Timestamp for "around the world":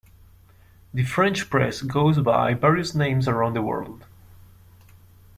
3.27-4.07